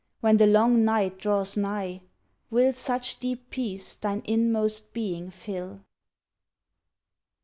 when 0.19 0.37
the 0.37 0.47
long 0.47 0.83
night 0.83 1.19
draws 1.19 1.55
nigh 1.55 2.01
Will 2.49 2.73
such 2.73 3.19
deep 3.19 3.51
peace 3.51 3.93
thine 3.93 4.23
inmost 4.25 4.93
being 4.93 5.29
fill? 5.29 5.81